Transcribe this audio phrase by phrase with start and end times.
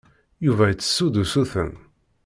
[0.45, 1.71] Yuba ittessu-d usuten.